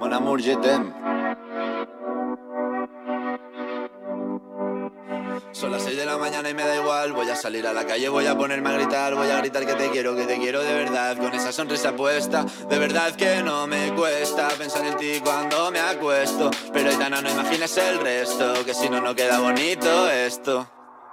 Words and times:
Mon 0.00 0.14
amour. 0.14 0.40
Son 5.52 5.70
las 5.70 5.82
6 5.82 5.94
de 5.94 6.06
la 6.06 6.16
mañana 6.16 6.48
y 6.48 6.54
me 6.54 6.62
da 6.62 6.74
igual. 6.76 7.12
Voy 7.12 7.28
a 7.28 7.36
salir 7.36 7.66
a 7.66 7.74
la 7.74 7.84
calle, 7.84 8.08
voy 8.08 8.26
a 8.26 8.34
ponerme 8.34 8.70
a 8.70 8.72
gritar. 8.72 9.14
Voy 9.14 9.28
a 9.28 9.36
gritar 9.36 9.66
que 9.66 9.74
te 9.74 9.90
quiero, 9.90 10.16
que 10.16 10.24
te 10.24 10.38
quiero 10.38 10.62
de 10.62 10.72
verdad. 10.72 11.18
Con 11.18 11.34
esa 11.34 11.52
sonrisa 11.52 11.94
puesta, 11.94 12.46
de 12.70 12.78
verdad 12.78 13.14
que 13.14 13.42
no 13.42 13.66
me 13.66 13.92
cuesta 13.94 14.48
pensar 14.56 14.86
en 14.86 14.96
ti 14.96 15.20
cuando 15.22 15.70
me 15.70 15.80
acuesto. 15.80 16.50
Pero 16.72 16.88
Aitana, 16.88 17.20
no 17.20 17.30
imagines 17.30 17.76
el 17.76 18.00
resto, 18.00 18.64
que 18.64 18.72
si 18.72 18.88
no, 18.88 19.02
no 19.02 19.14
queda 19.14 19.38
bonito 19.40 20.08
esto. 20.08 20.66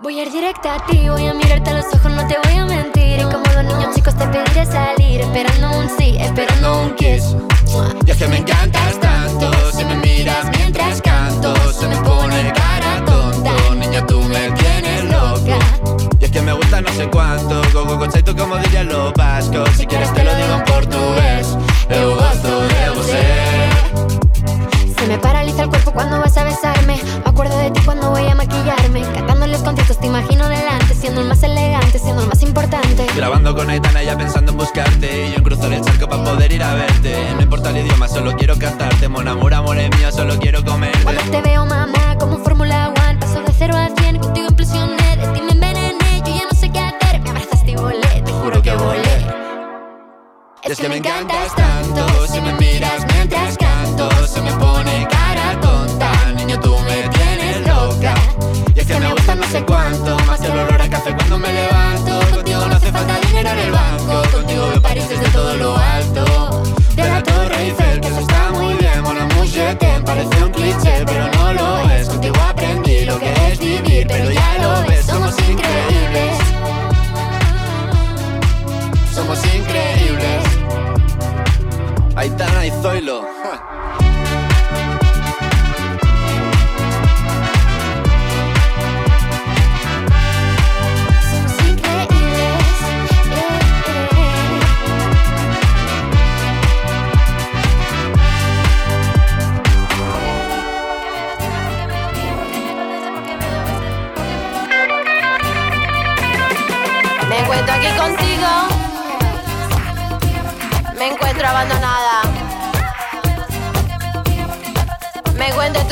Voy 0.00 0.18
a 0.18 0.22
ir 0.24 0.32
directa 0.32 0.74
a 0.74 0.86
ti, 0.86 1.08
voy 1.08 1.28
a 1.28 1.34
mirarte 1.34 1.70
a 1.70 1.74
los 1.74 1.86
ojos, 1.94 2.10
no 2.10 2.26
te 2.26 2.36
voy 2.42 2.56
a 2.56 2.64
mentir. 2.64 3.20
Y 3.20 3.22
como 3.22 3.44
dos 3.44 3.62
niños 3.62 3.94
chicos 3.94 4.16
te 4.16 4.26
pediré 4.26 4.66
salir, 4.66 5.20
esperando 5.20 5.78
un 5.78 5.88
sí, 5.88 6.16
esperando 6.18 6.82
un 6.82 6.94
kiss. 6.96 7.36
Encantas 8.42 8.98
tanto, 8.98 9.52
si 9.70 9.84
me 9.84 9.94
miras 9.98 10.46
mientras 10.58 11.00
canto, 11.00 11.54
se 11.72 11.86
me 11.86 11.94
pone 11.98 12.52
cara 12.52 13.04
tonta. 13.04 13.52
Niña, 13.76 14.04
tú 14.04 14.20
me 14.20 14.50
tienes 14.50 15.04
loca. 15.04 15.58
Y 16.18 16.24
es 16.24 16.30
que 16.32 16.42
me 16.42 16.52
gusta 16.52 16.80
no 16.80 16.90
sé 16.90 17.08
cuánto, 17.08 17.62
go 17.72 17.84
go 17.84 18.08
tú 18.08 18.36
como 18.36 18.56
dirían 18.56 18.88
los 18.88 19.12
vascos. 19.12 19.70
Si 19.76 19.86
quieres 19.86 20.12
te 20.12 20.24
lo 20.24 20.34
digo 20.34 20.54
en 20.54 20.64
portugués, 20.64 21.56
eu 21.88 22.16
gosto 22.16 22.62
de 22.66 22.90
você. 22.96 23.72
Se 24.98 25.06
me 25.06 25.18
paraliza 25.18 25.62
el 25.62 25.68
cuerpo 25.68 25.92
cuando 25.92 26.18
vas 26.18 26.36
a 26.36 26.42
besarme. 26.42 26.96
Me 27.24 27.30
acuerdo 27.30 27.56
de 27.58 27.70
ti 27.70 27.80
cuando 27.84 28.10
voy 28.10 28.26
a 28.26 28.34
maquillarme. 28.34 29.02
Cantándoles 29.14 29.60
conciertos 29.60 30.00
te 30.00 30.08
imagino 30.08 30.48
delante. 30.48 30.94
Siendo 30.94 31.20
el 31.20 31.28
más 31.28 31.42
elegante, 31.44 31.98
siendo 32.00 32.22
el 32.22 32.28
más 32.28 32.42
importante. 32.42 33.06
Grabando 33.16 33.54
con 33.54 33.70
Aitana 33.70 34.02
ya 34.02 34.16
pensando 34.16 34.50
en 34.50 34.58
buscarte. 34.58 35.26
Y 35.26 35.30
yo 35.30 35.36
en 35.38 35.44
cruzar 35.44 35.72
el 35.72 35.80
charco 35.80 36.08
para 36.08 36.24
poder 36.24 36.52
ir 36.52 36.62
a 36.62 36.74
verte. 36.74 37.41
El 37.72 37.86
idioma, 37.86 38.06
solo 38.06 38.36
quiero 38.36 38.58
cantarte. 38.58 39.08
Mon 39.08 39.26
amor, 39.26 39.54
amor 39.54 39.78
es 39.78 39.88
mío, 39.96 40.12
solo 40.12 40.38
quiero 40.38 40.62
comer. 40.62 40.92
Cuando 41.04 41.22
te 41.22 41.40
veo, 41.40 41.64
mamá, 41.64 42.18
como 42.18 42.36
Fórmula 42.38 42.88
One. 42.88 43.18
Paso 43.18 43.40
de 43.40 43.52
cero 43.56 43.74
a 43.74 43.88
cien, 43.98 44.18
contigo 44.18 44.48
implosioné. 44.50 45.16
De 45.16 45.26
ti 45.28 45.40
me 45.40 45.52
envenené, 45.52 46.22
yo 46.26 46.34
ya 46.36 46.44
no 46.50 46.58
sé 46.58 46.70
qué 46.70 46.80
hacer. 46.80 47.20
Me 47.22 47.30
abrazaste 47.30 47.70
y 47.70 47.76
volé, 47.76 48.22
te 48.26 48.30
juro 48.30 48.60
que 48.60 48.74
volé. 48.74 49.26
Es 50.64 50.78
que 50.78 50.88
me 50.88 50.98
encantas 50.98 51.54
tanto, 51.54 52.26
si 52.26 52.40
me 52.42 52.52
miras 52.54 53.06
mientras 53.14 53.56
canto, 53.56 54.10
se 54.26 54.42
me 54.42 54.52
pone 54.52 55.08
cara 55.10 55.58
tonta, 55.60 56.12
niño 56.36 56.60
tú 56.60 56.76
me 56.86 57.08
tienes 57.08 57.66
loca. 57.66 58.14
Y 58.74 58.80
es 58.80 58.86
que 58.86 59.00
me 59.00 59.12
gusta 59.12 59.34
no 59.34 59.44
sé 59.44 59.64
cuánto, 59.64 60.16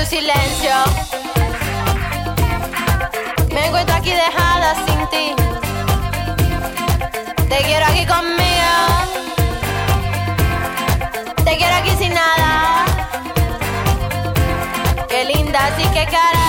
tu 0.01 0.07
silencio. 0.07 0.73
Me 3.53 3.67
encuentro 3.67 3.95
aquí 3.97 4.11
dejada 4.11 4.75
sin 4.87 5.07
ti. 5.09 5.35
Te 7.49 7.59
quiero 7.65 7.87
aquí 7.87 8.07
conmigo. 8.07 8.73
Te 11.45 11.57
quiero 11.57 11.75
aquí 11.77 11.91
sin 11.99 12.15
nada. 12.15 12.87
Qué 15.09 15.25
linda, 15.27 15.67
así 15.67 15.83
que 15.89 16.07
cara. 16.07 16.40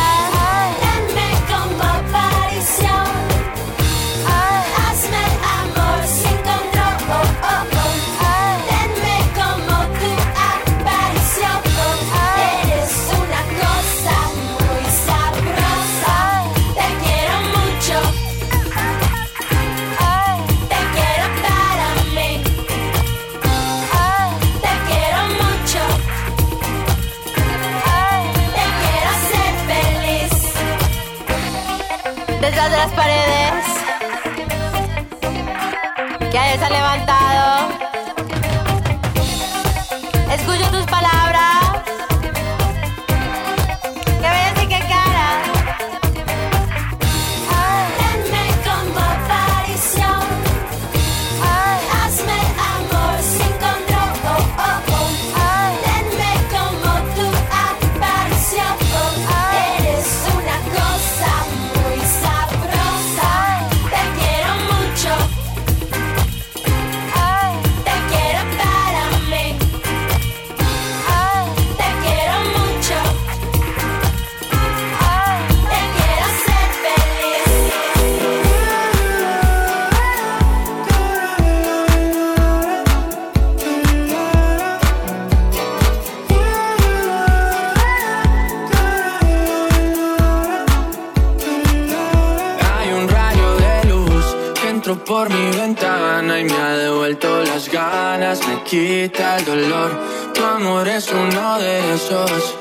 Por 94.97 95.29
mi 95.29 95.51
ventana 95.51 96.39
y 96.39 96.43
me 96.43 96.53
ha 96.53 96.77
devuelto 96.77 97.43
las 97.43 97.69
ganas, 97.69 98.39
me 98.47 98.63
quita 98.63 99.37
el 99.37 99.45
dolor. 99.45 99.91
Tu 100.33 100.43
amor 100.43 100.87
es 100.87 101.09
uno 101.11 101.59
de 101.59 101.93
esos 101.93 102.55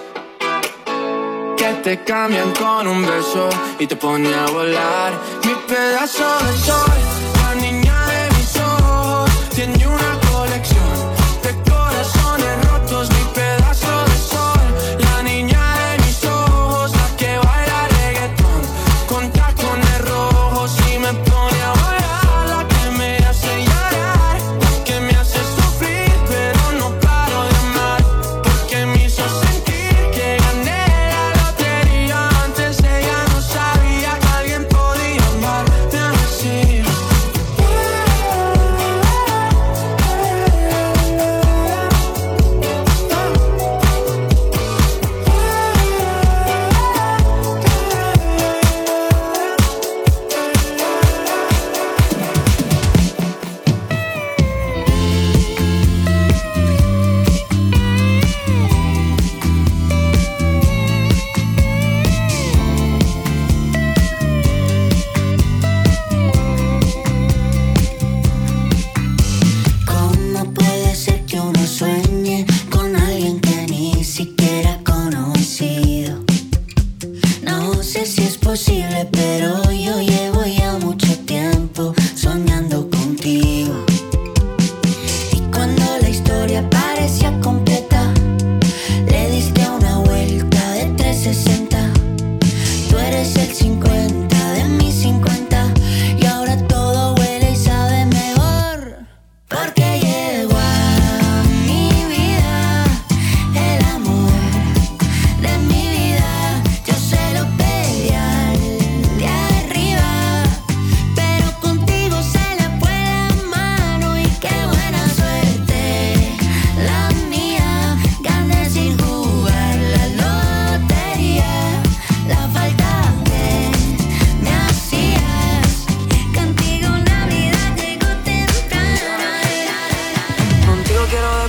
que 1.57 1.73
te 1.83 2.05
cambian 2.05 2.53
con 2.53 2.87
un 2.87 3.03
beso 3.03 3.49
y 3.79 3.87
te 3.87 3.97
pone 3.97 4.33
a 4.35 4.47
volar. 4.47 5.13
Mi 5.45 5.55
pedazo 5.67 6.39
de 6.45 6.59
sol, 6.59 6.99
la 7.43 7.55
niña 7.55 8.07
de 8.07 8.37
mis 8.37 8.57
ojos, 8.57 9.31
tiene 9.55 9.87
una 9.87 10.30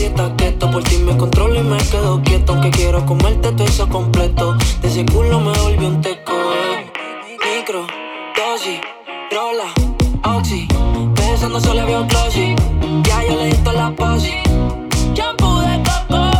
dieta 0.00 0.34
keto, 0.34 0.70
por 0.70 0.82
ti 0.82 0.96
me 0.96 1.14
controlo 1.14 1.60
y 1.60 1.62
me 1.62 1.76
quedo 1.76 2.22
quieto. 2.22 2.52
Aunque 2.52 2.70
quiero 2.70 3.04
comerte 3.04 3.52
todo 3.52 3.66
eso 3.66 3.86
completo. 3.88 4.56
De 4.80 4.88
ese 4.88 5.04
culo 5.04 5.40
me 5.40 5.52
volvió 5.58 5.88
un 5.88 6.00
teco. 6.00 6.32
eh. 6.32 6.90
Micro, 7.56 7.86
dosis, 8.34 8.80
rola, 9.30 9.68
oxi. 10.36 10.66
Pensando 11.14 11.60
solo 11.60 11.84
veo 11.84 12.06
glossy. 12.06 12.56
Ya 13.02 13.24
yo 13.24 13.36
le 13.36 13.46
di 13.50 13.58
la 13.74 13.90
posi. 13.94 14.32
Shampoo 15.14 15.60
de 15.60 15.82
coco, 15.88 16.30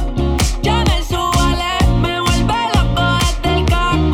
Chanel 0.62 1.04
Subale. 1.04 1.72
Me 2.00 2.18
vuelve 2.18 2.58
loco 2.74 3.04
desde 3.42 3.58
el 3.58 3.64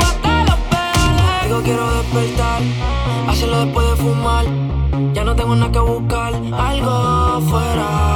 hasta 0.00 0.44
los 0.48 0.58
pedales. 0.70 1.44
Digo 1.44 1.60
quiero 1.62 1.84
despertar, 1.98 2.62
hacerlo 3.28 3.64
después 3.64 3.90
de 3.90 3.96
fumar. 3.96 4.44
Ya 5.14 5.22
no 5.22 5.37
tengo 5.37 5.54
nada 5.54 5.70
que 5.70 5.78
buscar, 5.78 6.34
algo 6.34 7.40
fuera 7.43 8.16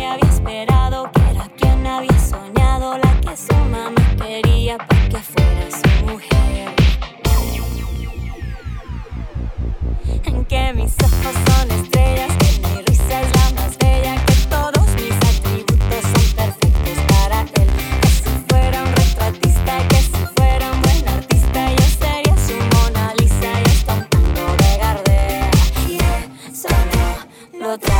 Me 0.00 0.06
había 0.06 0.30
esperado, 0.30 1.10
que 1.12 1.20
era 1.30 1.46
quien 1.58 1.86
había 1.86 2.18
soñado, 2.18 2.96
la 2.96 3.20
que 3.20 3.36
su 3.36 3.54
mamá 3.54 4.02
quería 4.16 4.78
para 4.78 5.08
que 5.10 5.18
fuera 5.18 5.66
su 5.70 6.06
mujer. 6.06 6.74
En 10.24 10.44
que 10.46 10.72
mis 10.72 10.94
ojos 11.04 11.34
son 11.46 11.70
estrellas, 11.70 12.32
que 12.38 12.50
mi 12.66 12.82
risa 12.86 13.20
es 13.20 13.30
la 13.38 13.60
más 13.60 13.76
bella, 13.78 14.14
que 14.24 14.34
todos 14.48 14.86
mis 14.96 15.16
atributos 15.32 16.04
son 16.12 16.26
perfectos 16.40 16.98
para 17.08 17.42
él. 17.42 17.68
Que 18.00 18.08
si 18.08 18.30
fuera 18.48 18.82
un 18.82 18.92
retratista, 19.00 19.88
que 19.88 19.96
si 19.96 20.22
fuera 20.36 20.72
un 20.72 20.82
buen 20.82 21.08
artista, 21.08 21.60
yo 21.72 21.86
sería 22.00 22.36
su 22.46 22.56
Mona 22.72 23.14
Lisa 23.18 23.50
y 23.60 23.68
hasta 23.68 23.94
un 23.94 24.04
tango 24.08 24.56
de 24.62 24.70
Gardel. 24.78 25.50
Y 25.88 25.98
eso 26.48 26.68
no 26.94 27.68
lo 27.68 27.78
trago 27.78 27.99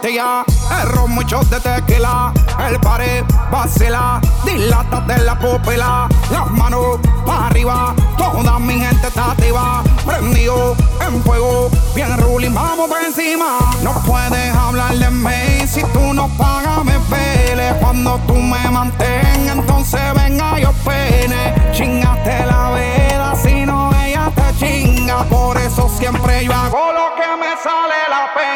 pastilla, 0.00 0.44
el 0.80 0.88
ron, 0.88 1.14
muchos 1.14 1.48
de 1.50 1.60
tequila, 1.60 2.32
el 2.68 2.80
pared, 2.80 3.24
vacila, 3.50 4.20
de 4.44 5.18
la 5.18 5.38
pupila, 5.38 6.08
las 6.30 6.50
manos 6.50 6.98
para 7.26 7.48
arriba, 7.48 7.94
toda 8.16 8.58
mi 8.58 8.80
gente 8.80 9.08
está 9.08 9.32
activa, 9.32 9.82
prendido 10.06 10.74
en 11.06 11.22
fuego, 11.22 11.70
bien 11.94 12.16
ruling, 12.18 12.54
vamos 12.54 12.88
por 12.88 13.02
encima. 13.02 13.58
No 13.82 13.92
puedes 14.06 14.54
hablar 14.54 14.94
de 14.94 15.10
mí 15.10 15.66
si 15.66 15.82
tú 15.92 16.14
no 16.14 16.28
pagas, 16.38 16.84
me 16.84 16.98
pele. 17.10 17.74
Cuando 17.80 18.18
tú 18.26 18.34
me 18.34 18.70
mantengas, 18.70 19.56
entonces 19.56 20.00
venga 20.14 20.58
yo 20.58 20.72
pene. 20.84 21.54
Chingaste 21.72 22.46
la 22.46 22.72
vida, 22.72 23.34
si 23.42 23.66
no 23.66 23.90
ella 24.02 24.30
te 24.34 24.58
chinga, 24.58 25.24
por 25.24 25.58
eso 25.58 25.88
siempre 25.88 26.44
yo 26.44 26.54
hago 26.54 26.92
lo 26.92 27.14
que 27.16 27.36
me 27.38 27.50
sale 27.62 27.96
la 28.08 28.34
pena. 28.34 28.49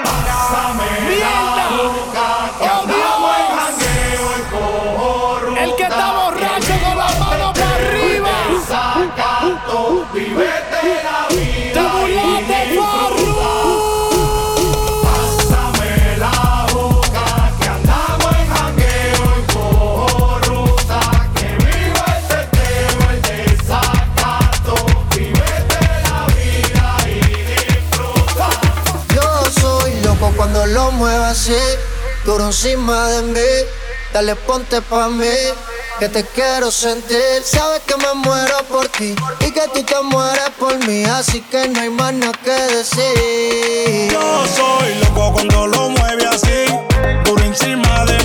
duro 32.25 32.47
encima 32.47 33.09
de 33.09 33.23
mí. 33.23 33.51
Dale 34.13 34.37
ponte 34.37 34.81
pa' 34.81 35.09
mí, 35.09 35.27
que 35.99 36.09
te 36.09 36.25
quiero 36.25 36.71
sentir. 36.71 37.43
Sabes 37.45 37.81
que 37.87 37.97
me 37.97 38.15
muero 38.15 38.59
por 38.69 38.87
ti 38.89 39.15
y 39.41 39.51
que 39.51 39.63
tú 39.75 39.83
te 39.83 40.01
mueres 40.03 40.51
por 40.59 40.77
mí. 40.87 41.05
Así 41.05 41.41
que 41.41 41.69
no 41.69 41.81
hay 41.81 41.91
más 41.91 42.15
nada 42.15 42.33
que 42.45 42.53
decir. 42.77 44.13
Yo 44.13 44.45
soy 44.57 44.95
loco 45.03 45.33
cuando 45.33 45.67
lo 45.67 45.91
mueve 45.91 46.27
así, 46.27 46.65
duro 47.25 47.43
encima 47.43 48.05
de 48.05 48.19
mí 48.19 48.24